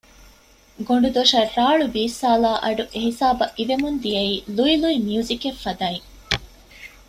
[0.87, 6.07] ގޮނޑުދޮށަށް ރާޅު ބީއްސާލާ އަޑު އެ ހިސާބަށް އިވެމުން ދިއައީ ލުއި ލުއި މިޔުޒިކެއް ފަދައިން